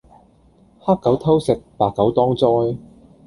[0.79, 2.79] 黑狗偷食，白狗當災